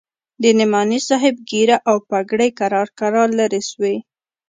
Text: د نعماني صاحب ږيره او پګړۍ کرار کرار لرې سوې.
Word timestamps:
د 0.41 0.43
نعماني 0.57 0.99
صاحب 1.07 1.35
ږيره 1.49 1.77
او 1.89 1.97
پګړۍ 2.09 2.49
کرار 2.59 2.87
کرار 2.99 3.29
لرې 3.39 3.61
سوې. 3.71 3.95